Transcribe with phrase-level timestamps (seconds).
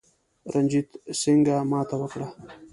[0.53, 2.27] رنجیټ سینګه ماته وکړه.